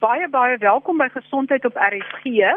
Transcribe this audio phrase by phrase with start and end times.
[0.00, 2.48] Baie baie welkom by Gesondheid op RSG.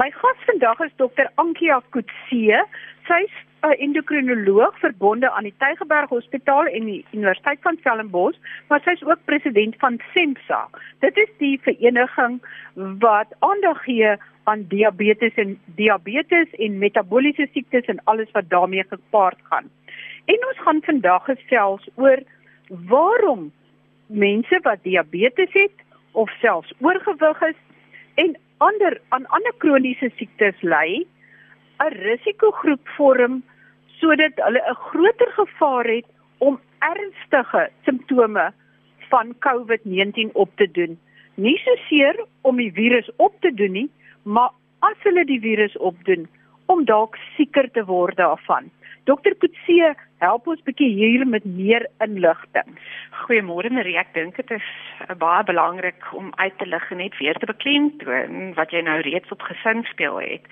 [0.00, 1.26] My gas vandag is Dr.
[1.36, 2.60] Ankia Kutse.
[3.04, 8.38] Sy's 'n endokrinoloog verbonde aan die Tygerberg Hospitaal en die Universiteit van Stellenbosch,
[8.68, 10.68] maar sy's ook president van SEMSA.
[11.00, 12.40] Dit is die vereniging
[13.04, 19.38] wat aandag gee aan diabetes en diabetes en metabooliese siektes en alles wat daarmee gepaard
[19.42, 19.68] gaan.
[20.24, 22.18] En ons gaan vandag gesels oor
[22.68, 23.52] waarom
[24.06, 27.56] mense wat diabetes het of selfs oorgewig is
[28.14, 31.06] en ander aan ander kroniese siektes ly,
[31.80, 33.42] 'n risikogroep vorm
[34.00, 36.06] sodat hulle 'n groter gevaar het
[36.38, 38.52] om ernstige simptome
[39.10, 40.98] van COVID-19 op te doen.
[41.34, 43.90] Nie soseer om die virus op te doen nie,
[44.22, 46.28] maar as hulle die virus opdoen,
[46.66, 48.70] om dalk sieker te word daarvan.
[49.08, 52.74] Dokter Kutse, help ons bietjie hier met meer inligting.
[53.22, 54.66] Goeiemôre Marie, ek dink dit is
[55.06, 59.32] uh, baie belangrik om uit te lig net weer te beklemtoon wat jy nou reeds
[59.32, 60.44] op gesin speel het.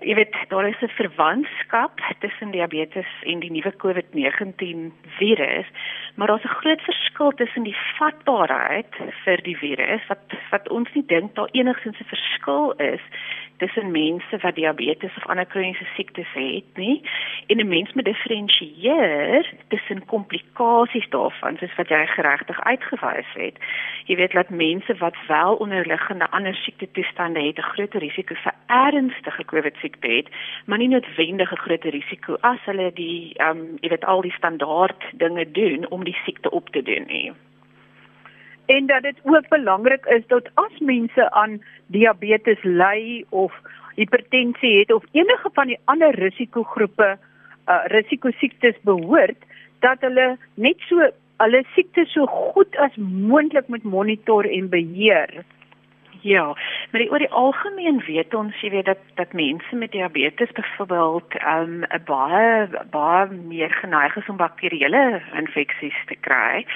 [0.00, 4.88] Jy weet, daar is 'n verwantskap tussen diabetes en die nuwe COVID-19
[5.20, 5.68] virus,
[6.16, 11.06] maar daar's 'n groot verskil tussen die vatbaarheid vir die virus wat wat ons nie
[11.06, 13.04] dink daar enigsins 'n verskil is
[13.62, 16.98] tussen mense wat diabetes of ander kroniese siektes het nie
[17.46, 23.56] en 'n mens moet diferensieer tussen komplikasies daarvan soos wat jy geregtig uitgewys het.
[24.06, 28.54] Jy weet dat mense wat wel onderliggende ander siekte toestande het 'n groter risiko vir
[28.66, 30.28] ernstige COVID siekte het,
[30.66, 34.38] maar nie noodwendig 'n groter risiko as hulle die ehm um, jy weet al die
[34.40, 37.32] standaard dinge doen om die siekte op te doen nie
[38.66, 43.52] en dat dit ook belangrik is dat as mense aan diabetes ly of
[43.94, 47.18] hipertensie het of enige van die ander risikogroepe
[47.66, 49.38] uh risikosiektes behoort
[49.78, 51.10] dat hulle net so
[51.42, 55.44] hulle siekte so goed as moontlik moet monitor en beheer.
[56.22, 56.44] Ja,
[56.90, 61.34] maar die, oor die algemeen weet ons jy weet dat dat mense met diabetes byvoorbeeld
[61.54, 66.66] um 'n baie baie meer geneig is om bakterieële infeksies te kry.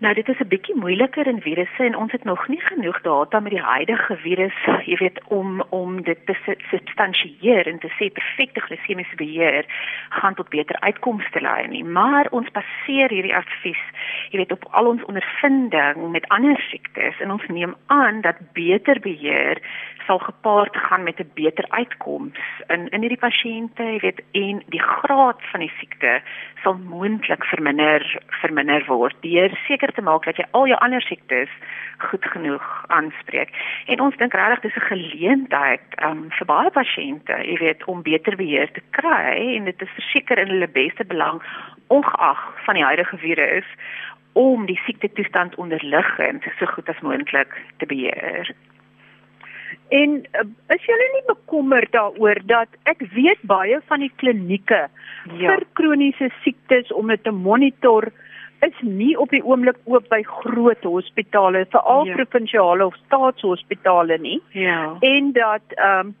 [0.00, 3.40] Nou dit is 'n bietjie moeiliker in virusse en ons het nog nie genoeg data
[3.40, 8.60] met die huidige virus, jy weet, om om dit te substansieer en te sê perfekte
[8.60, 9.64] glisemiese beheer
[10.08, 11.84] gaan tot beter uitkomste lei nie.
[11.84, 13.82] Maar ons baseer hierdie advies,
[14.30, 19.00] jy weet, op al ons ondervinding met ander siektes en ons neem aan dat beter
[19.00, 19.60] beheer
[20.06, 24.82] sal gepaard gaan met 'n beter uitkoms in in hierdie pasiënte, jy weet, en die
[24.82, 26.20] graad van die siekte
[26.62, 31.52] sal moontlik verminder verminder word deur seker te maak dat jy al jou ander siektes
[32.10, 33.52] goed genoeg aanspreek.
[33.86, 38.36] En ons dink regtig dis 'n geleentheid um, vir baie pasiënte, jy weet, om beter
[38.36, 41.42] beheer te kry en dit is verseker in hulle beste belang
[41.88, 43.68] ongeag van die huidige virus
[44.32, 48.54] om die siekte toestand onderliggend so goed as moontlik te beheer.
[49.90, 55.50] En uh, is julle nie bekommerd daaroor dat ek weet baie van die klinieke ja.
[55.50, 58.06] vir kroniese siektes om dit te monitor
[58.60, 62.14] is nie op die oomblik oop by groot hospitale, veral ja.
[62.14, 64.40] provinsiale of staatshospitale nie.
[64.52, 64.96] Ja.
[65.00, 66.16] En dat ehm um,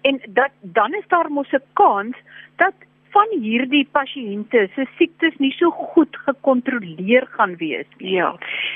[0.00, 2.16] en dat dan is daar mos 'n kans
[2.56, 2.74] dat
[3.14, 8.16] van hierdie pasiënte se siektes nie so goed gekontroleer gaan wees nie.
[8.18, 8.30] Ja.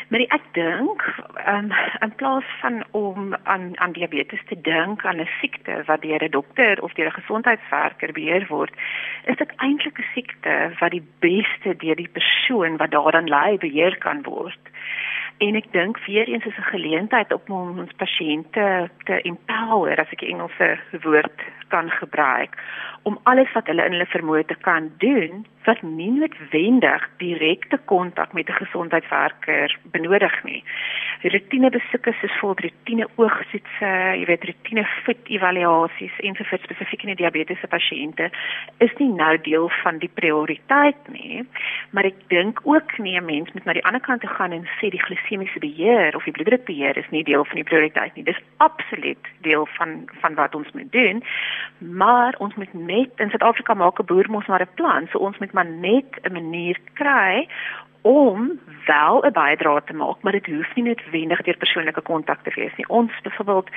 [0.09, 1.05] Maar ek dink
[1.47, 1.71] um,
[2.05, 6.31] in plaas van om aan aan diabetes te dink aan 'n siekte wat deur 'n
[6.31, 8.75] dokter of deur 'n gesondheidswerker beheer word,
[9.25, 13.99] is dit eintlik 'n siekte wat die beste deur die persoon wat daaraan ly beheer
[13.99, 14.63] kan word.
[15.39, 20.23] En ek dink weer eens is 'n geleentheid om ons pasiënte te empower, as ek
[20.23, 22.55] Engelse woord kan gebruik,
[23.03, 28.33] om alles wat hulle in hulle vermoë te kan doen wat nie noodwendig direkte kontak
[28.33, 30.65] met 'n gesondheidswerker benodig nie.
[31.23, 33.91] Rutine besoeke soos vol rutine oogsoetse,
[34.21, 38.31] jy weet rutine voet evaluasies en vir spesifiek in diabetiese pasiënte
[38.79, 41.45] is nie nou deel van die prioriteit nie,
[41.91, 44.69] maar ek dink ook nie 'n mens moet na die ander kant toe gaan en
[44.81, 48.25] sê die glisemiese beheer of die bloeddrukbeheer is nie deel van die prioriteit nie.
[48.25, 51.23] Dis absoluut deel van van wat ons moet doen,
[51.79, 55.39] maar ons moet net in Suid-Afrika maak 'n boer mos maar 'n plan, so ons
[55.39, 57.49] moet maar net 'n manier kry
[58.05, 62.53] om wel 'n bydrae te maak, maar dit hoef nie noodwendig deur persoonlike kontak te
[62.55, 62.89] wees nie.
[62.89, 63.69] Ons byvoorbeeld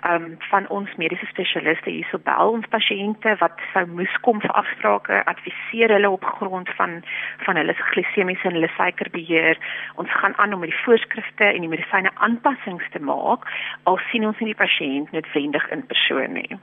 [0.00, 4.50] ehm um, van ons mediese spesialiste hierso bel ons pasiënte wat sou moes kom vir
[4.50, 7.02] afsprake, adviseer hulle op grond van
[7.38, 9.58] van hulle glisemiese en hulle suikerbeheer.
[9.94, 13.50] Ons gaan aan om met die voorskrifte en die medisyne aanpassings te maak
[13.82, 16.58] al sien ons nie die pasiënt noodwendig in persoon nie.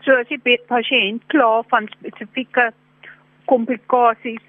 [0.00, 2.72] So as die pasiënt klaar van spesifieke
[3.44, 4.42] komplikasies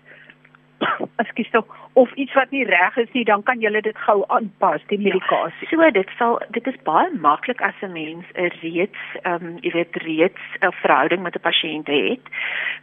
[1.18, 1.64] acho que estão
[1.94, 5.04] of iets wat nie reg is nie, dan kan jy dit gou aanpas die ja.
[5.04, 5.68] medikasie.
[5.70, 9.58] Ja, so dit sal dit is baie maklik as 'n mens 'n reeds ehm um,
[9.62, 12.26] jy weet reeds 'n verhouding met 'n pasiënt het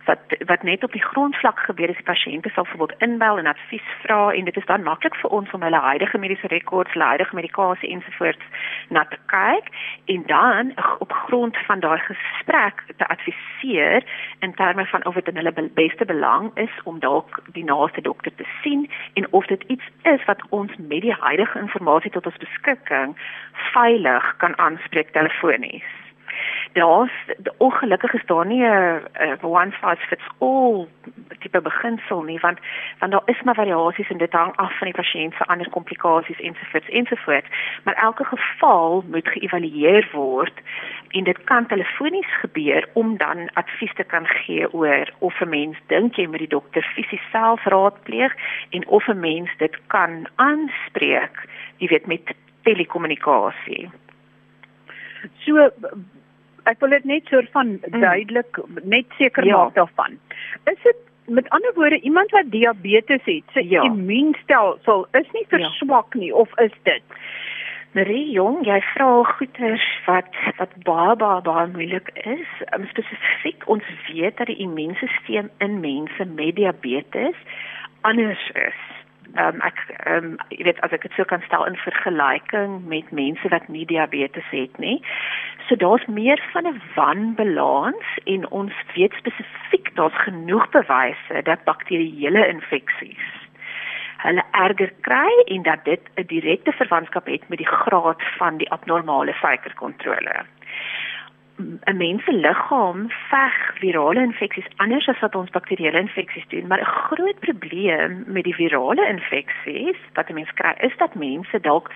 [0.06, 3.88] wat wat net op die grondvlak gebeur is die pasiënt sal byvoorbeeld inbel en advies
[4.02, 7.34] vra en dit is dan maklik vir ons om hulle huidige mediese rekords, hulle huidige
[7.34, 8.44] medikasie ensovoorts
[8.88, 9.66] na te kyk
[10.04, 14.04] en dan op grond van daai gesprek te adviseer
[14.38, 18.34] in terme van of dit in hulle beste belang is om dalk die naaste dokter
[18.34, 22.36] te sien en of dit iets is wat ons met die huidige inligting tot ons
[22.36, 23.16] beskikking
[23.72, 25.99] veilig kan aanspreek telefonies.
[26.72, 27.12] Daar's
[27.56, 30.88] ongelukkig is daar nie 'n one size fits all
[31.38, 32.58] tipe beginsel nie want
[32.98, 36.40] want daar is maar variasies en dit hang af van die pasiënt se ander komplikasies
[36.40, 37.48] ensovoorts ensovoorts.
[37.84, 40.60] Maar elke geval moet geëvalueer word
[41.08, 45.76] en dit kan telefonies gebeur om dan advies te kan gee oor of 'n mens
[45.86, 48.34] dink jy moet die dokter fisies self raadpleeg
[48.70, 53.90] en of 'n mens dit kan aanspreek jy weet met telekommunikasie.
[55.44, 55.70] So
[56.64, 58.00] ek wil dit net soort van mm.
[58.00, 59.56] duidelik net seker ja.
[59.56, 60.18] maak daarvan.
[60.70, 60.96] Is dit
[61.30, 63.84] met ander woorde iemand wat diabetes het, sy ja.
[63.86, 65.56] immuunstelsel is nie ja.
[65.56, 66.20] verswak ja.
[66.20, 67.02] nie of is dit?
[67.92, 72.46] Marie Jong, jy vra goeters wat wat baie baie baie moeilik is.
[72.74, 77.38] Um, Spesifiek ons weet dat die immuunstelsel in mense met diabetes
[78.06, 78.78] anders is
[79.34, 82.80] ehm um, ek ehm um, jy weet as ek dit sou kan stel in vergelyking
[82.86, 85.02] met mense wat nie diabetes het nie.
[85.68, 92.48] So daar's meer van 'n wanbalans en ons weet spesifiek daar's genoeg bewyse dat bakterieële
[92.48, 93.28] infeksies
[94.24, 98.70] hulle erger kry en dat dit 'n direkte verwantskap het met die graad van die
[98.70, 100.44] abnormale suikerkontrole.
[101.60, 106.80] 'n mens se liggaam veg virale infeksies anders as wat ons bakterieële infeksies doen, maar
[106.80, 111.90] 'n groot probleem met die virale infeksies wat 'n mens kry, is dat mense dalk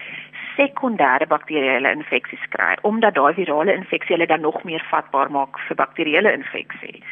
[0.57, 5.77] sekondêre bakterieële infeksies kry omdat daai virale infeksie hulle dan nog meer vatbaar maak vir
[5.77, 7.03] bakterieële infeksie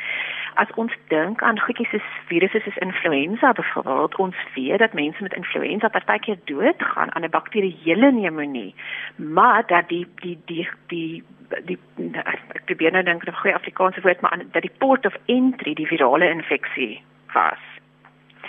[0.54, 5.34] as ons dink aan goedjies soos virusse soos influenza byvoorbeeld, ons weet dat mense met
[5.34, 8.74] influenza partykeer doodgaan aan 'n bakterieële pneumonie,
[9.16, 11.22] maar dat die die die die
[11.64, 11.78] die
[12.24, 15.74] ek probeer nou dink 'n goeie Afrikaanse woord maar aan dat die port of entry
[15.74, 17.02] die virale infeksie
[17.32, 17.62] was.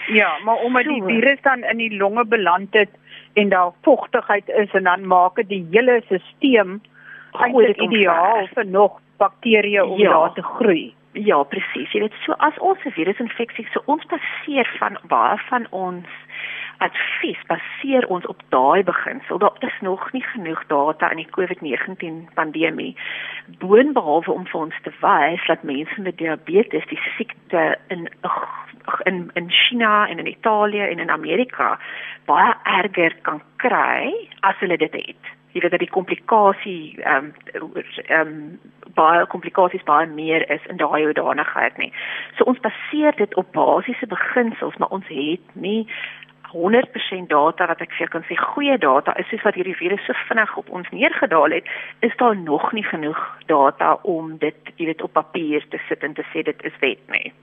[0.07, 0.89] Ja, maar omdat so.
[0.93, 2.89] die virus dan in die longe beland het
[3.33, 6.79] en daar vogtigheid is en dan maak dit die hele stelsel
[7.31, 10.09] goed ideaal vir nog bakterieë om ja.
[10.09, 10.93] daar te groei.
[11.13, 11.91] Ja, presies.
[11.93, 16.09] Jy weet, so as ons 'n virusinfeksie, so ons baseer van baie van ons
[16.77, 19.37] advies baseer ons op daai beginsel.
[19.37, 22.95] Daar is nog nie genoeg data in die COVID-19 pandemie
[23.59, 28.09] boonbehalwe om vir ons te wys dat mense met diabetes die siekte in
[29.03, 31.79] in in China en in Italië en in Amerika
[32.25, 35.33] baie erger kan kry as hulle dit het.
[35.53, 37.71] Jy weet dat die komplikasie ehm um,
[38.07, 38.59] ehm um,
[38.93, 41.93] baie komplikasies baie meer is in daai hoedanigheid nie.
[42.37, 45.87] So ons baseer dit op basiese beginsels, maar ons het nie
[46.53, 50.13] 100% data wat ek vir kan sê goeie data is soos wat hierdie virus so
[50.27, 51.69] vinnig op ons neergedaal het,
[52.05, 56.13] is daar nog nie genoeg data om dit, jy weet, op papier te sit en
[56.13, 57.33] te sê dit is wet nie.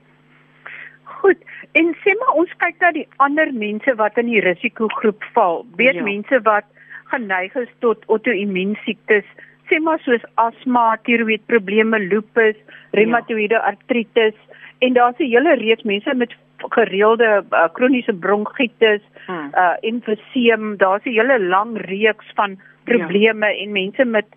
[1.19, 1.43] Goed.
[1.77, 5.65] En sê maar ons kyk na die ander mense wat in die risikogroep val.
[5.75, 6.05] Weet ja.
[6.07, 6.65] mense wat
[7.11, 9.27] geneig is tot auto-immuunsiektes
[9.71, 12.57] sê maar soos asma, tiroïedprobleme, lupus,
[12.97, 13.63] reumatoïede ja.
[13.71, 14.35] artritis
[14.83, 16.33] en daar's 'n hele reeks mense met
[16.75, 19.49] gereelde uh, kroniese bronkietes, hmm.
[19.61, 23.57] uh emfyseem, daar's 'n hele lang reeks van probleme ja.
[23.63, 24.27] en mense met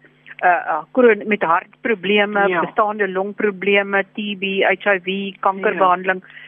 [0.44, 2.60] uh kroon met hartprobleme, ja.
[2.60, 4.42] bestaande longprobleme, TB,
[4.84, 6.22] HIV, kankerbehandeling.
[6.22, 6.42] Ja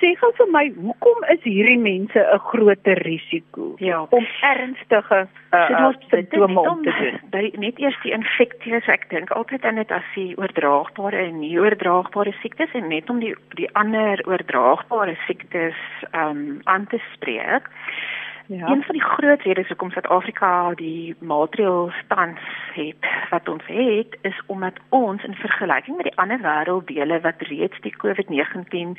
[0.00, 4.06] sê gou vir my, hoekom is hierdie mense 'n groter risiko ja.
[4.10, 5.20] om ernstige
[5.52, 7.18] uh, simptome op te doen?
[7.30, 11.40] By net eers die infeksie, so ek dink altyd aan dit as die oordraagbare en
[11.40, 15.76] nie oordraagbare siektes en net om die die ander oordraagbare siektes
[16.12, 17.70] um aan te spreek.
[18.48, 18.66] Ja.
[18.66, 22.40] Een van die groot redes hoekom Suid-Afrika die maatreëls tans
[22.72, 27.80] het wat ons het, is omdat ons in vergelyking met die ander wêrelddele wat reeds
[27.84, 28.96] die COVID-19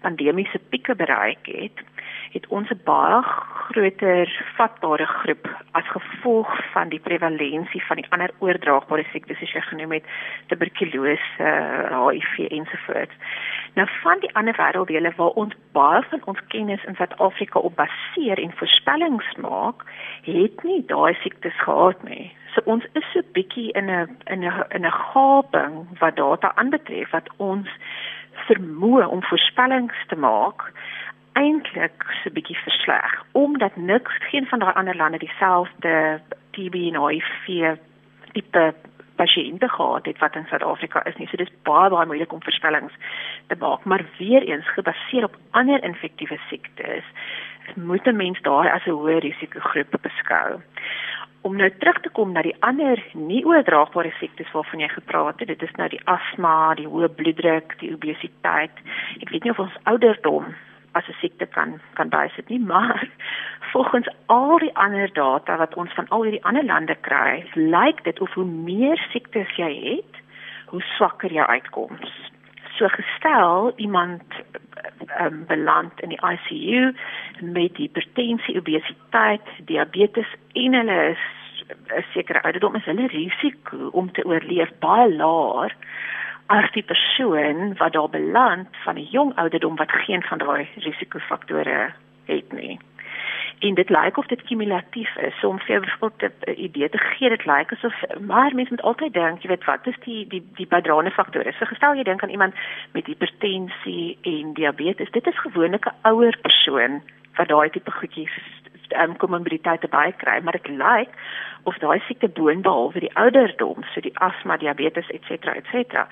[0.00, 1.82] pandemiese pieke bereik het,
[2.32, 8.30] het ons 'n baie groter vatbare groep as gevolg van die prevalensie van die ander
[8.38, 10.04] oordraagbare siektes soos jy genoem het,
[10.46, 11.48] tuberkulose,
[11.88, 13.14] HIV ensovoorts.
[13.74, 18.38] Nou van die ander wêrelddele waar ons baie van ons kennis in Suid-Afrika op baseer
[18.38, 19.84] en voorspellings maak,
[20.22, 22.36] het nie daai siektes gehad nie.
[22.54, 27.10] So ons is so bietjie in 'n in 'n in 'n gaping wat data aanbetref
[27.10, 27.68] wat ons
[28.46, 30.72] vermoë om voorspellings te maak
[31.32, 36.20] eintlik so 'n bietjie versleg omdat niks geen van daai ander lande dieselfde
[36.50, 37.76] TB en HIV
[38.32, 38.74] tipe
[39.16, 41.28] pasiënte gehad het wat in Suid-Afrika is nie.
[41.28, 42.94] So dis baie baie moeilik om voorspellings
[43.46, 47.04] te maak, maar weer eens gebaseer op ander infektiewe siektes,
[47.74, 50.60] moet 'n mens daai as 'n hoë risikogroep beskou.
[51.42, 55.48] Om nou terug te kom na die ander nie oordraagbare siektes waarvan jy gepraat het,
[55.48, 58.76] dit is nou die asma, die hoë bloeddruk, die obesiteit.
[59.20, 60.54] Ek weet nie of ons ouderdom
[60.92, 63.08] as 'n siekte kan kan bysit nie, maar
[63.72, 68.20] volgens al die ander data wat ons van al hierdie ander lande kry, lyk dit
[68.20, 70.14] of hoe meer siektes jy het,
[70.66, 72.30] hoe swakker jou uitkoms.
[72.76, 74.22] So gestel iemand
[75.20, 76.94] um, beland in die ICU
[77.40, 81.24] met hipertensie, obesiteit, diabetes en hulle is
[81.72, 85.76] 'n sekere ouderdom is hulle risiko om te oorleef baie laer
[86.46, 91.92] as die persoon wat daar beland van 'n jong ouderdom wat geen van daai risikofaktore
[92.24, 92.78] het nie.
[93.58, 95.38] En dit lyk of dit kumulatief is.
[95.38, 99.12] So om vir byvoorbeeld 'n idee te gee, dit lyk asof maar mense moet altyd
[99.12, 101.52] dink, jy weet, wat is die die die bydraende faktore?
[101.52, 102.54] So gestel jy dink aan iemand
[102.92, 107.02] met hipertensie en diabetes, dit is gewoonlik 'n ouer persoon
[107.36, 111.10] wat daai tipe goedjies um, komorbiditeite bykry, maar dit lyk
[111.62, 116.06] of daai siekte boonbehalwe die ouderdom, so die asma, diabetes ens ens 'n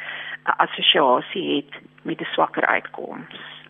[0.57, 1.73] assosiasie het
[2.03, 3.61] met 'n swakker uitkoms.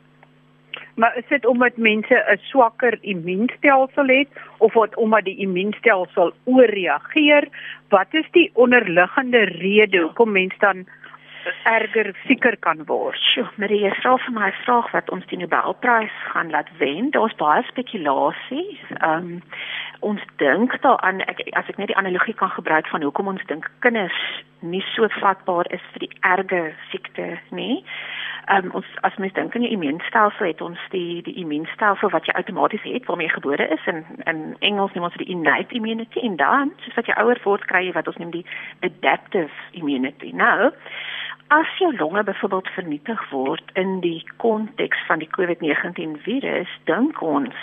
[0.94, 4.28] Maar is dit omdat mense 'n swakker immuunstelsel het
[4.58, 7.48] of wat omdat die immuunstelsel ooreageer?
[7.88, 10.86] Wat is die onderliggende rede hoekom mense dan
[11.64, 13.18] erger sieker kan word.
[13.32, 17.10] Sjoe, Marie, jy vra vir my 'n vraag wat ons die Nobelprys gaan laat wen.
[17.10, 18.78] Daar's baie spekulasie.
[19.00, 19.42] Ehm um,
[20.00, 23.70] ons dink daaraan ek as ek net die analogie kan gebruik van hoekom ons dink
[23.80, 27.84] kinders nie so vatbaar is vir die erge siekte nie.
[28.48, 32.26] Ehm um, ons as mens dink aan jou immuunstelsel het ons die die immuunstelsel wat
[32.26, 36.20] jy outomaties het waarmee jy gebore is en in Engels noem ons dit innate immunity
[36.20, 38.46] en dan soos wat jy ouer word kry jy wat ons noem die
[38.80, 40.32] adaptive immunity.
[40.32, 40.72] Nou
[41.50, 47.56] as jou longe byvoorbeeld vernietig word in die konteks van die COVID-19 virus, dink ons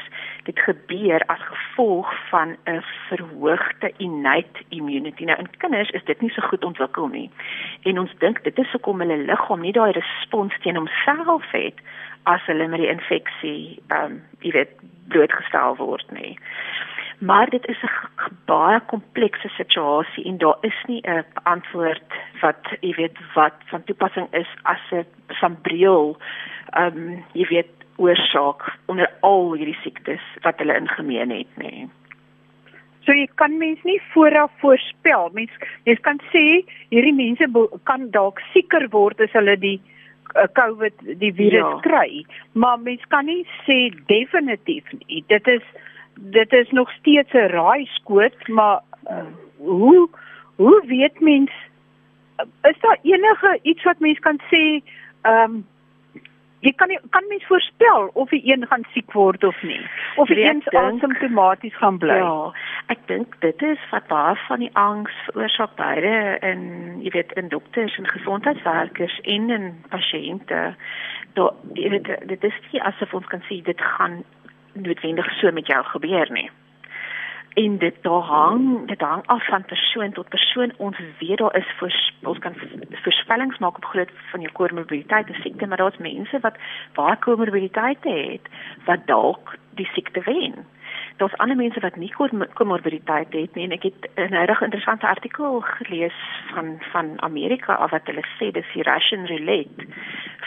[0.44, 5.24] dit gebeur as gevolg van 'n verhoogde innate immunity.
[5.24, 7.32] Nou in kinders is dit nie so goed ontwikkel nie.
[7.84, 11.80] En ons dink dit is hoekom hulle liggaam nie daai respons teen homself het
[12.24, 14.72] as hulle met die infeksie ehm um, jy weet
[15.08, 16.38] blootgestel word nie
[17.18, 22.96] maar dit is 'n baie komplekse situasie en daar is nie 'n antwoord wat jy
[22.96, 26.18] weet wat van toepassing is as 'n sambreel
[26.70, 31.72] ehm um, jy weet oorsaak onder al hierdie siektes wat hulle in gemeen het nê.
[31.72, 31.90] Nee.
[33.08, 35.30] So jy kan mens nie vooraf voorspel.
[35.34, 35.52] Mens
[35.88, 37.48] jy kan sê hierdie mense
[37.84, 39.78] kan dalk sieker word as hulle die
[40.36, 41.80] uh, COVID die virus ja.
[41.86, 43.78] kry, maar mens kan nie sê
[44.12, 45.24] definitief nie.
[45.32, 45.64] Dit is
[46.20, 49.26] dit is nog steeds 'n raaiskoot, maar uh,
[49.58, 50.10] hoe
[50.56, 51.52] hoe weet mens
[52.62, 54.82] is daar enige iets wat mens kan sê
[55.22, 55.66] ehm um,
[56.60, 59.82] jy kan nie kan mens voorspel of die een gaan siek word of nie
[60.16, 62.18] of die een asymptomaties gaan bly?
[62.18, 62.54] Ja
[62.88, 66.62] ek dink dit is wat baie van die angs veroorsaak beide in
[67.04, 70.62] jy weet in dokters en gesondheidswerkers en in pasiënte.
[71.34, 74.24] Dit dit is nie asof ons kan sê dit gaan
[74.82, 76.50] noodwendig so met jou gebeur nie.
[77.58, 80.74] En dit daar hang, dit hang af van persoon tot persoon.
[80.78, 82.54] Ons weet daar is vir ons kan
[82.92, 86.58] voorspellings maak op grond van jou komorbiditeit, die siekte, maar daar's mense wat
[86.94, 88.50] baie komorbiditeit het
[88.86, 90.66] wat dalk die siekte wen
[91.18, 92.12] daar's ander mense wat nie
[92.54, 96.20] komorbiditeit het nie en ek het 'n regtig interessante artikel gelees
[96.54, 99.86] van van Amerika of wat hulle sê dis die Russian roulette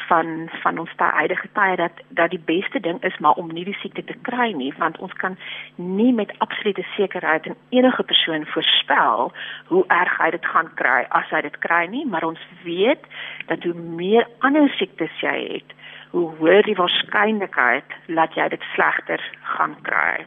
[0.09, 3.65] van van ons daai huidige tye dat dat die beste ding is maar om nie
[3.65, 5.39] die siekte te kry nie want ons kan
[5.75, 9.33] nie met absolute sekerheid en enige persoon voorspel
[9.67, 13.05] hoe erg hy dit gaan kry as hy dit kry nie maar ons weet
[13.47, 15.79] dat hoe meer ander siektes jy het
[16.11, 19.23] hoe hoër die waarskynlikheid dat jy dit slegter
[19.55, 20.27] gaan kry.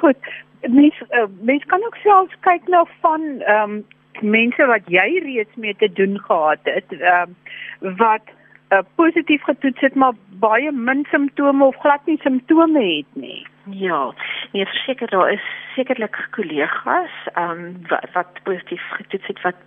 [0.00, 0.16] Goed.
[0.60, 3.84] Mens uh, mens kan ook selfs kyk na van ehm um,
[4.20, 7.34] mense wat jy reeds mee te doen gehad het, ehm
[7.80, 8.26] um, wat
[8.72, 10.12] uh, positief getoets het maar
[10.44, 13.46] baie min simptome of glad nie simptome het nie.
[13.70, 14.14] Ja,
[14.52, 19.58] nee, verseker daar is sekerlik kollegas ehm um, wat, wat positief getoets het wat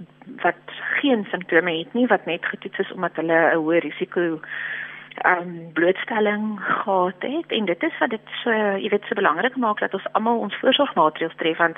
[0.42, 4.40] wat geen simptome het nie, wat net getoets is omdat hulle 'n hoë risiko
[5.24, 9.80] um blootstelling gehad het en dit is wat dit so jy weet so belangrik maak
[9.80, 11.78] dat ons almal ons voorsorgmaatreëls tref want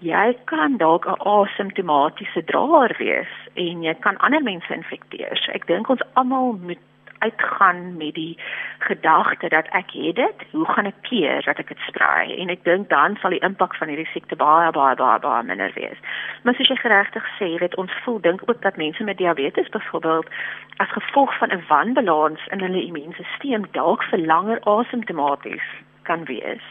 [0.00, 5.36] jy kan dalk 'n asymptomatiese draer wees en jy kan ander mense infekteer.
[5.36, 6.84] So ek dink ons almal moet
[7.20, 8.38] uitgaan met die
[8.78, 12.36] gedagte dat ek het dit, hoe gaan ek keer dat ek dit sprei?
[12.40, 15.72] En ek dink dan sal die impak van hierdie siekte baie baie baie baie minder
[15.74, 16.00] wees.
[16.42, 20.28] Maar soos jy geregtig sê, weet ons voel dink ook dat mense met diabetes byvoorbeeld
[20.76, 25.66] as gevolg van 'n wanbalans in hulle immuunstelsel dalk vir langer asymptomaties
[26.02, 26.64] kan wees.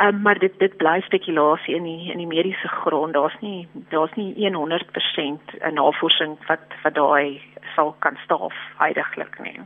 [0.00, 3.12] Um, maar dit dit bly spekulasie in die in die mediese grond.
[3.12, 7.40] Daar's nie daar's nie 100% 'n navorsing wat wat daai
[7.74, 9.60] sal kan staaf heidaglik nie.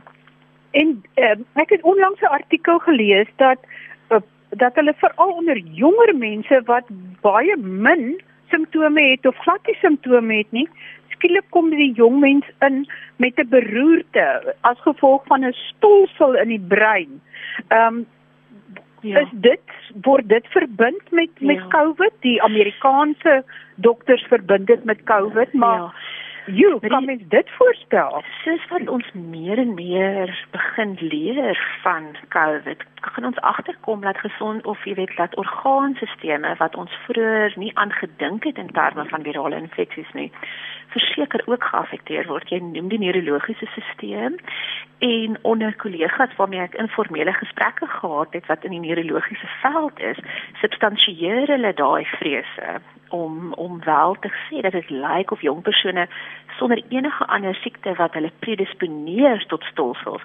[0.71, 3.59] En uh, ek het onlangs 'n artikel gelees dat
[4.11, 6.85] uh, dat hulle veral onder jonger mense wat
[7.21, 10.69] baie min simptome het of glad nie simptome het nie,
[11.09, 12.85] skielik kom die jong mens in
[13.17, 17.21] met 'n beroerte as gevolg van 'n stolsel in die brein.
[17.67, 18.05] Ehm um,
[19.01, 19.19] Ja.
[19.19, 19.61] Is dit
[20.01, 21.45] word dit verbind met ja.
[21.45, 22.13] met COVID?
[22.19, 23.43] Die Amerikaanse
[23.75, 25.93] dokters verbind dit met COVID, maar ja.
[26.47, 28.21] Jy kan mens dit voorstel.
[28.43, 32.83] Soos wat ons meer en meer begin leer van COVID,
[33.13, 38.43] gaan ons agterkom dat gesond of jy weet dat orgaanstelsels wat ons vroeër nie aangedink
[38.43, 40.31] het in terme van virale infeksies nie,
[40.95, 42.49] verseker ook geaffekteer word.
[42.49, 44.37] Jy noem die neurologiese stelsel
[44.99, 50.21] en onder kollegas waarmee ek informele gesprekke gehad het wat in die neurologiese veld is,
[50.61, 56.07] substansieer hulle daai vrese om om wel te sê dat dit lyk of jong persone
[56.57, 60.23] sonder enige ander siekte wat hulle predisponeer tot stolsels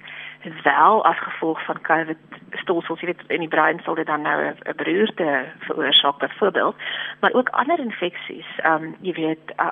[0.63, 2.19] wel as gevolg van COVID
[2.51, 6.77] stolsels jy weet in die brein sal dit dan nou 'n beroerte veroorsaak byvoorbeeld.
[7.21, 9.67] Maar ook ander infeksies um jy weet uh,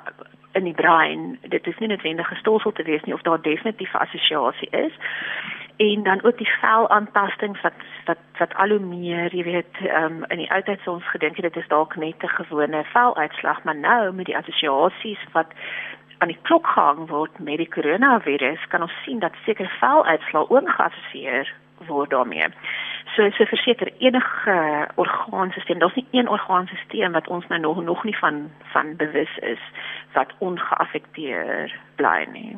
[0.51, 1.39] in die brein.
[1.41, 4.93] Dit is nie noodwendig gestolsel te wees nie of daar definitief 'n assosiasie is.
[5.77, 7.73] En dan ook die velaantasting wat
[8.05, 11.53] wat wat al hoe meer, jy weet, um, in die oudheid sou ons gedink het
[11.53, 15.47] dit is dalk net 'n gewone veluitslag, maar nou met die assosiasies wat
[16.21, 20.69] aan die klok gehang word met die koronavirus, kan ons sien dat seker veluitslag ook
[20.69, 21.49] geassosieer
[21.89, 22.47] word daarmee.
[23.15, 24.57] So so verseker enige
[24.95, 29.63] orgaanstelsel, daar's nie een orgaanstelsel wat ons nou nog nog nie van van bewus is
[30.13, 32.57] wat ongeaffekteer bly nie.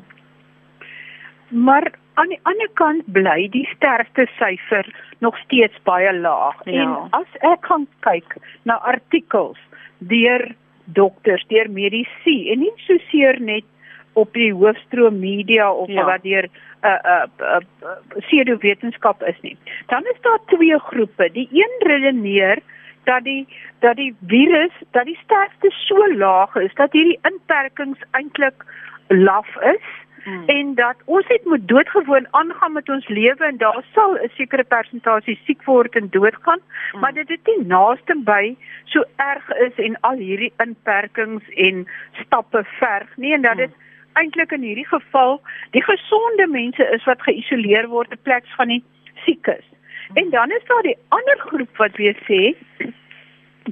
[1.47, 6.60] Maar aan die ander kant bly die sterfte syfer nog steeds baie laag.
[6.65, 6.82] Ja.
[6.82, 9.60] En as ek gaan kyk na artikels
[9.97, 10.52] deur
[10.86, 13.65] dokters, deur medisy en nie so seer net
[14.13, 16.06] op die hoofstroom media of ja.
[16.06, 19.58] wat deur 'n uh, 'n uh, uh, uh, pseudo wetenskap is nie.
[19.88, 21.30] Dan is daar twee groepe.
[21.32, 22.60] Die een redeneer
[23.04, 23.48] dat die
[23.80, 28.65] dat die virus, dat die sterfte so laag is dat hierdie inperkings eintlik
[29.08, 29.88] laf is
[30.24, 30.44] Hmm.
[30.46, 34.64] En dat ons net moet doodgewoon aangaan met ons lewe en daar sal 'n sekere
[34.64, 36.60] persentasie siek word en doodgaan,
[36.92, 37.00] hmm.
[37.00, 41.88] maar dit is nie naaste by so erg is en al hierdie inperkings en
[42.22, 43.84] stappe verg nie en dat dit hmm.
[44.14, 48.84] eintlik in hierdie geval die gesonde mense is wat geïsoleer word in plek van die
[49.26, 49.66] siekes.
[50.08, 50.16] Hmm.
[50.16, 52.56] En dan is daar die ander groep wat weer sê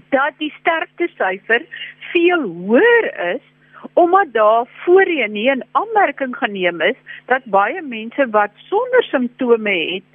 [0.09, 1.63] dat die sterfte syfer
[2.11, 3.47] veel hoër is
[3.93, 10.09] omdat daar voorheen nie 'n aanmerking geneem is dat baie mense wat sonder simptome het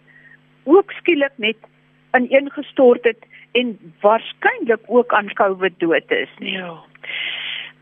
[0.64, 1.57] ook skielik net
[2.16, 6.29] ineengestort het en waarskynlik ook aan COVID dood is.
[6.38, 6.74] Ja.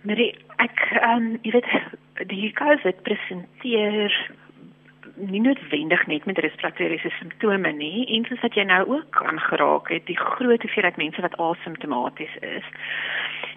[0.00, 0.20] Maar
[0.56, 4.30] ek ehm um, jy weet die COVID presenteer
[5.14, 10.06] nie noodwendig net met respiratoriese simptome nie, en soos wat jy nou ook aangeraak het,
[10.10, 12.68] die groot hoeveelheid mense wat asymptomaties is.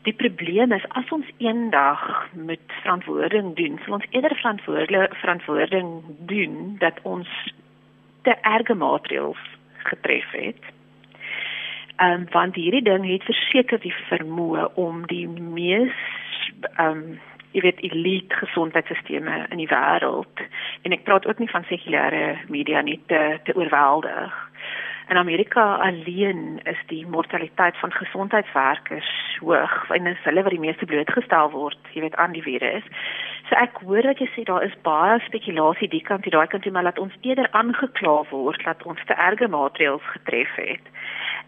[0.07, 4.35] Die probleem is as ons eendag met verantwoording doen, sal ons eerder
[5.21, 5.93] verantwoording
[6.29, 7.29] doen dat ons
[8.27, 9.43] te erge maatreëls
[9.89, 10.73] getref het.
[11.97, 15.95] Ehm um, want hierdie ding het verseker die vermoë om die mees
[16.75, 17.17] ehm um,
[17.57, 20.43] jy weet elite gesondheidstelsels in die wêreld
[20.85, 24.35] en ek praat ook nie van sekulêre media nie te te oorweldig.
[25.07, 30.85] In Amerika alleen is die mortaliteit van gesondheidswerkers hoog en dis hulle wat die meeste
[30.85, 32.85] blootgestel word, jy weet aan die virus.
[33.49, 36.65] So ek hoor dat jy sê daar is baie spekulasie die kant en daai kant,
[36.71, 40.89] maar laat ons eerder aangekla word dat ons te erge maatreëls getref het.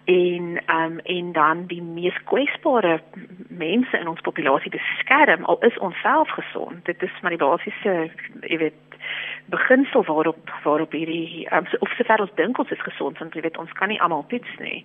[0.08, 3.02] En um en dan die mees kwesbare
[3.50, 6.86] mense in ons populasie beskerm al is ons self gesond.
[6.86, 7.98] Dit is maar die basiese
[8.48, 8.89] jy weet
[9.46, 13.58] beginsel waarop waarop hierdie um, of sover ons dink ons is gesond want jy weet
[13.58, 14.84] ons kan nie almal toets nie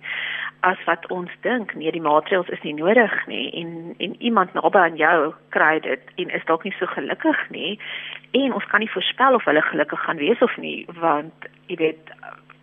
[0.69, 4.85] as wat ons dink nee die maatreëls is nie nodig nie en en iemand naby
[4.85, 7.75] aan jou kry dit en is dalk nie so gelukkig nie
[8.31, 12.15] en ons kan nie voorspel of hulle gelukkig gaan wees of nie want jy weet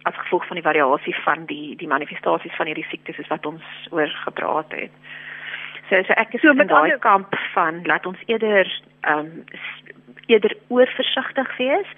[0.02, 3.66] as gevolg van die variasie van die die manifestasies van hierdie siektes is wat ons
[3.90, 4.94] oor gepraat het.
[5.88, 8.70] So so ek is so met daai kamp van laat ons eerder
[9.02, 9.44] ehm um,
[10.32, 11.96] eerder oorversigtig wees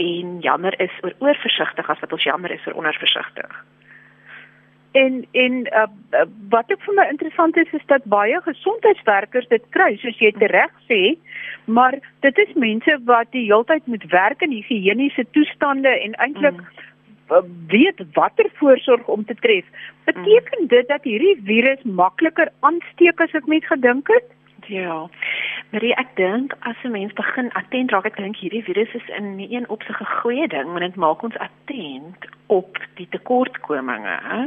[0.00, 3.62] en jammer is oor oorversigtig as wat ons jammer is oor onderversigtig.
[4.92, 5.86] En en uh,
[6.52, 10.74] wat ek vir my interessant is is dat baie gesondheidswerkers dit kry soos jy reg
[10.88, 11.16] sê,
[11.64, 17.48] maar dit is mense wat die heeltyd moet werk in higiëniese toestande en eintlik mm.
[17.72, 19.64] weet watter voorsorg om te tref.
[20.04, 20.68] Beteken mm.
[20.74, 24.28] dit dat hierdie virus makliker aansteek as ek met gedink het?
[24.66, 25.08] Ja.
[25.70, 29.38] Maar ek dink as 'n mens begin attent raak, ek dink hierdie virus is in
[29.50, 34.38] een opsig 'n goeie ding, want dit maak ons attent op die tekortkominge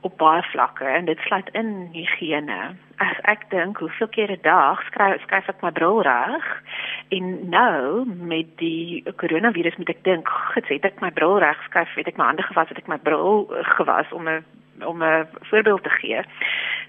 [0.00, 2.58] op baie vlakke en dit sluit in higiëne.
[3.02, 6.62] As ek dink hoeveel keer 'n dag skryf skryf ek my bril reg
[7.08, 12.06] en nou met die koronavirus moet ek dink, het ek my bril reg skryf, het
[12.06, 13.46] ek my hande gewas, het ek my bril
[13.76, 14.44] gewas om 'n
[14.84, 16.22] om 'n voorbeeld te gee.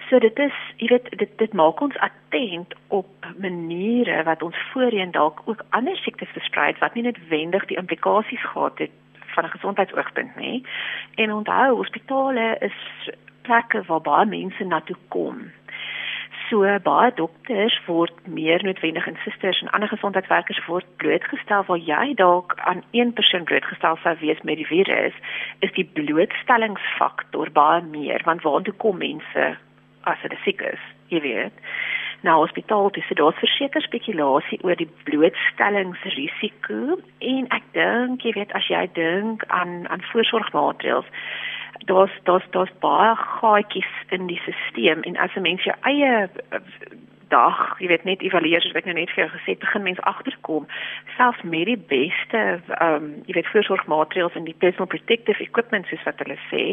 [0.10, 5.12] So dit is, jy weet, dit dit maak ons attent op maniere wat ons voorheen
[5.14, 8.96] dalk ook ander siektes versprei het wat nie noodwendig die implikasies gehad het
[9.36, 10.66] van 'n gesondheidsoogpunt nie.
[11.16, 12.80] En onthou, hospitale is
[13.42, 15.52] plekke waar baie mense na toe kom.
[16.50, 22.14] So baie dokters word meer noodwendig en susters en ander gesondheidswerkers word blootgestel waar jy
[22.14, 25.14] dalk aan een persoon blootgestel sou wees met die virus,
[25.60, 29.58] is die blootstellingsfaktor baie meer want waar toe kom mense
[30.04, 31.54] as hulle siek is, jy weet
[32.22, 33.04] na hospitaal toe.
[33.08, 39.46] So daar's verseker spekulasie oor die blootstellingsrisiko en ek dink jy weet as jy dink
[39.48, 41.08] aan aan voorsorgmaatreëls
[41.88, 46.30] daar's daar's daar's baie gaatjies in die stelsel en as 'n mens jou eie
[47.30, 50.06] dag, jy weet net evalueer soos ek nou net vir jou gesê het, begin mense
[50.10, 50.68] agterkom
[51.18, 56.04] selfs met die beste ehm um, jy weet voorsorgmaatreëls en die personal protective equipment soos
[56.08, 56.64] wat hulle sê,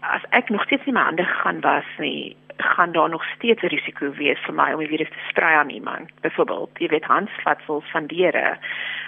[0.00, 3.66] as ek nog steeds nie my hande gaan was nie, gaan daar nog steeds 'n
[3.66, 6.10] risiko wees vir my om die virus te sprei aan iemand.
[6.20, 8.58] Byvoorbeeld, jy weet handvatsels van diere.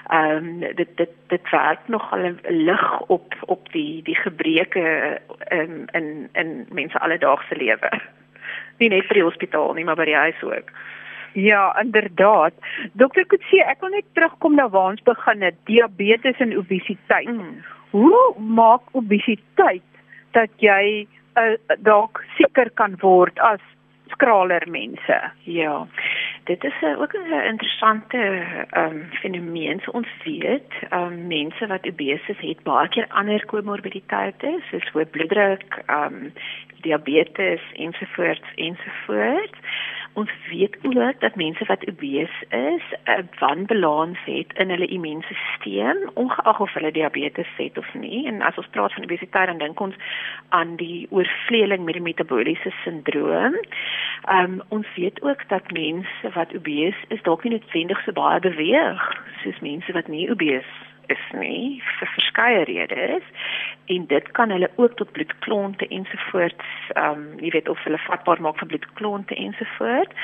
[0.09, 5.21] Ehm um, dit dit dit werk nog al 'n lig op op die die gebreke
[5.49, 7.91] in in in mense alledaagse lewe.
[8.79, 10.71] Nie net vir die hospitaal nie, maar by die huis ook.
[11.35, 12.55] Ja, inderdaad.
[12.93, 17.31] Dokter Kutsie, ek wil net terugkom na waar ons begin het, diabetes en obesiteit.
[17.31, 17.59] Mm.
[17.91, 19.83] Hoe maak obesiteit
[20.35, 21.07] dat jy
[21.39, 21.55] uh,
[21.87, 23.63] dalk seker kan word as
[24.15, 25.19] skraler mense.
[25.51, 25.87] Ja.
[26.45, 28.17] Dit is uh, ook 'n interessante
[28.71, 29.81] ehm um, fenomeen.
[29.81, 34.91] So ons weet, ehm um, mense wat obese is, het baie keer ander komorbiditeite, soos
[34.93, 36.33] hoë bloeddruk, ehm um,
[36.81, 39.59] diabetes ensovoorts ensovoorts.
[40.15, 46.61] Ons weet ook dat mense wat obese is, 'n wanbalans het in hulle immuunstelsel, ongeag
[46.61, 48.27] of hulle diabetes het of nie.
[48.27, 49.95] En as ons praat van obesiteit, dan dink ons
[50.49, 53.55] aan die oorvleeling met die metabooliese sindroom.
[54.25, 58.41] Ehm um, ons weet ook dat mense wat obese is, dalk nie noodwendig so baie
[58.41, 60.94] beweeg soos mense wat nie obese is
[61.33, 63.23] nie vir verskeie redes
[63.87, 68.41] en dit kan hulle ook tot bloedklonte ensovoorts ehm um, jy weet of hulle vatbaar
[68.41, 70.15] maak vir bloedklonte ensovoorts.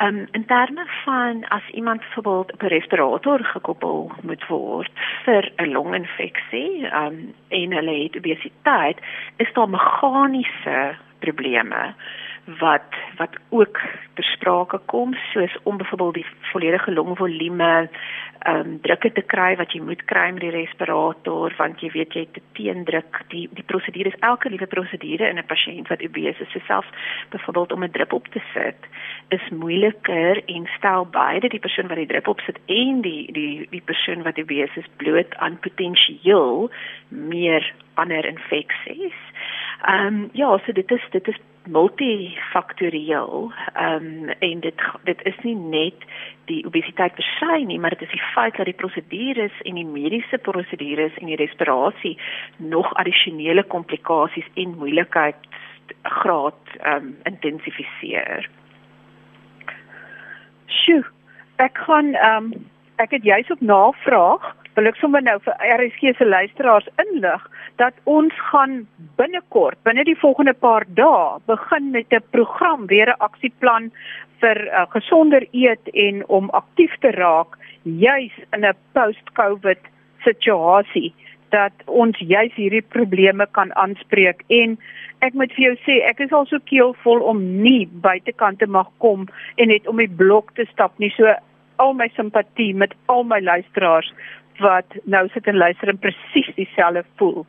[0.00, 4.92] Ehm um, in terme van as iemand byvoorbeeld op 'n respirator gekoppel moet word
[5.24, 8.98] vir 'n longinfeksie ehm um, en hulle het obesiteit,
[9.36, 11.94] is daar meganiese probleme
[12.44, 13.80] wat wat ook
[14.14, 17.88] ter sprake kom soos om byvoorbeeld die volledige longvolume
[18.40, 22.12] ehm um, drukke te kry wat jy moet kry met die respirator want jy weet
[22.12, 26.02] jy het 'n teendruk die die prosedure is elke liewe prosedure in 'n pasiënt wat
[26.02, 26.88] obese is selfs
[27.30, 28.80] byvoorbeeld om 'n drup op te sit
[29.28, 33.66] is moeiliker en stel beide die persoon wat die drup op sit en die die
[33.70, 36.70] die persoon wat obese is bloot aan potensieel
[37.08, 39.18] meer ander infeksies.
[39.84, 41.38] Ehm um, ja, so dit is dit is
[41.70, 43.52] multifaktorieel.
[43.74, 46.06] Ehm um, en dit dit is nie net
[46.50, 49.86] die obesiteit per se nie, maar dit is die feit dat die prosedures en die
[49.86, 52.18] mediese prosedures en die respirasie
[52.56, 55.48] nog addisionele komplikasies en moeilikheid
[56.02, 58.48] graad ehm um, intensifiseer.
[60.66, 61.04] Sjoe,
[61.56, 62.66] ek gaan ehm um,
[63.00, 67.42] ek het juis op navraag wil ek sommer nou vir RSG se luisteraars inlig
[67.80, 68.78] dat ons gaan
[69.20, 73.90] binnekort, binne die volgende paar dae, begin met 'n program, weer 'n aksieplan
[74.40, 79.82] vir uh, gesonder eet en om aktief te raak juis in 'n post-COVID
[80.24, 81.12] situasie
[81.50, 84.42] dat ons juis hierdie probleme kan aanspreek.
[84.48, 84.78] En
[85.18, 88.88] ek moet vir jou sê ek is al so keelvol om nie buitekant te mag
[88.98, 91.12] kom en net om die blok te stap nie.
[91.16, 91.34] So
[91.84, 94.12] al my simpatie met al my luisteraars
[94.60, 97.46] wat nou sit en luister en presies dieselfde voel.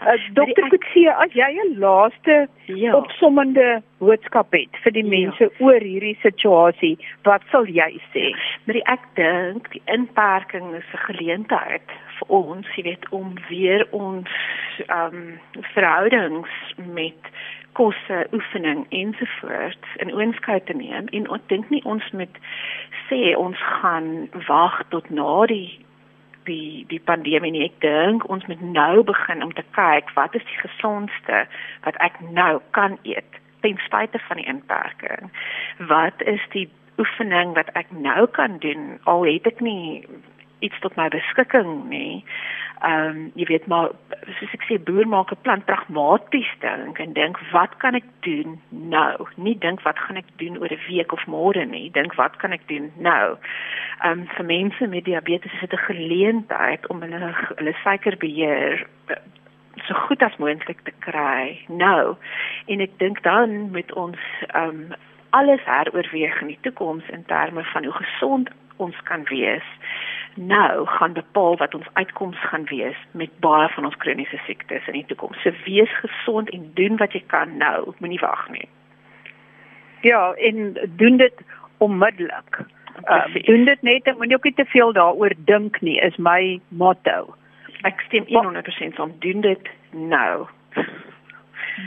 [0.00, 2.94] Uh, Dokter Kutsie, as jy 'n laaste ja.
[2.96, 5.08] opsommende boodskap het vir die ja.
[5.08, 5.50] mense ja.
[5.64, 6.96] oor hierdie situasie,
[7.28, 8.32] wat sal jy sê?
[8.64, 14.28] Maar ek dink die inperking is 'n geleentheid vir ons, jy weet, om weer ons
[14.86, 15.38] ehm um,
[15.74, 17.20] verhoudings met
[17.76, 22.38] kosse, oefening ensovoorts in oënskou te neem en ek dink nie ons moet
[23.08, 24.08] sê ons gaan
[24.48, 25.76] wag tot na die
[26.46, 27.64] die die pandemie nie.
[27.66, 31.44] Ek dink ons moet nou begin om te kyk wat is die gesondste
[31.84, 35.30] wat ek nou kan eet ten spyte van die inperking.
[35.90, 36.68] Wat is die
[37.02, 40.06] oefening wat ek nou kan doen al het ek nie
[40.58, 42.24] iets tot my beskikking nie.
[42.84, 43.88] Ehm um, jy weet maar
[44.38, 48.60] soos ek sê boer maak 'n plan pragmaties dink en dink wat kan ek doen
[48.70, 49.26] nou?
[49.36, 51.90] Nie dink wat gaan ek doen oor 'n week of môre nie.
[51.90, 53.36] Dink wat kan ek doen nou?
[54.04, 59.16] Ehm um, vir mense met diabetes is dit 'n geleentheid om hulle hulle suikerbeheer eh,
[59.86, 62.16] so goed as moontlik te kry nou.
[62.66, 64.18] En ek dink dan met ons
[64.52, 64.92] ehm um,
[65.30, 69.64] alles heroorweeg in die toekoms in terme van hoe gesond ons kan wees
[70.36, 74.92] nou gaan bepaal wat ons uitkoms gaan wees met baie van ons kroniese siektes in
[74.92, 75.42] die toekoms.
[75.42, 78.68] So wees gesond en doen wat jy kan nou, moenie wag nie.
[80.00, 81.40] Ja, en doen dit
[81.78, 82.60] onmiddellik.
[83.08, 86.60] Uh, doen dit net en moenie ook nie te veel daaroor dink nie, is my
[86.68, 87.34] motto.
[87.84, 90.46] Ek stem 100% saam, doen dit nou.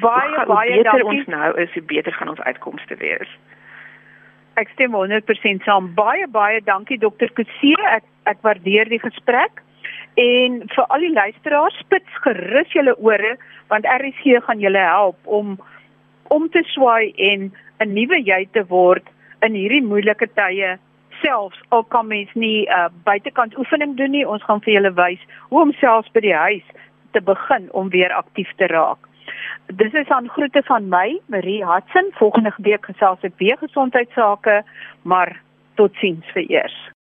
[0.01, 1.05] Baie baie dankie.
[1.05, 3.31] Ons nou is hoe beter gaan ons uitkomste wees.
[4.53, 5.93] Ek stem 100% saam.
[5.97, 7.75] Baie baie dankie dokter Kutsie.
[7.89, 9.63] Ek ek waardeer die gesprek.
[10.19, 13.37] En vir al die luisteraars, spits gerus julle ore
[13.69, 15.57] want RSG gaan julle help om
[16.29, 19.05] om te swaai en 'n nuwe jy te word
[19.45, 20.77] in hierdie moeilike tye.
[21.21, 25.21] Selfs al kan mens nie uh, buitekant oefening doen nie, ons gaan vir julle wys
[25.49, 26.67] hoe om selfs by die huis
[27.11, 29.09] te begin om weer aktief te raak.
[29.81, 32.11] Dis is aan groete van my, Marie Hudson.
[32.17, 34.63] Volgende week gesels ek weer gesondheidsake,
[35.03, 35.35] maar
[35.75, 36.79] totsiens vir eers.